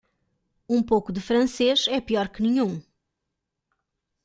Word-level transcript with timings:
Um 0.67 0.81
pouco 0.81 1.13
de 1.13 1.21
francês 1.21 1.85
é 1.87 2.01
pior 2.01 2.27
que 2.29 2.41
nenhum. 2.41 2.81